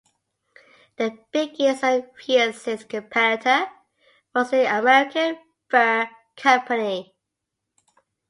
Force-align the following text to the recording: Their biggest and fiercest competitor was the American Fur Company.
Their 0.95 1.11
biggest 1.31 1.83
and 1.83 2.07
fiercest 2.19 2.89
competitor 2.89 3.69
was 4.33 4.49
the 4.49 4.65
American 4.75 5.37
Fur 5.69 6.09
Company. 6.35 7.13